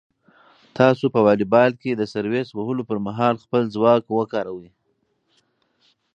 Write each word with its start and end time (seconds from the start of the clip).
تاسو 0.77 1.05
په 1.13 1.19
واليبال 1.25 1.71
کې 1.81 1.91
د 1.95 2.01
سرویس 2.13 2.47
وهلو 2.53 2.87
پر 2.89 2.97
مهال 3.07 3.35
خپل 3.43 3.61
ځواک 3.75 4.03
وکاروئ. 4.09 4.69